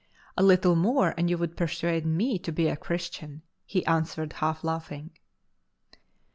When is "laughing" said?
4.63-5.11